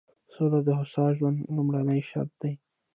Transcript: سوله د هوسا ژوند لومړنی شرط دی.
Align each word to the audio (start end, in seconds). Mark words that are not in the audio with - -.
سوله 0.33 0.59
د 0.67 0.69
هوسا 0.79 1.05
ژوند 1.17 1.37
لومړنی 1.55 1.99
شرط 2.09 2.31
دی. 2.41 2.53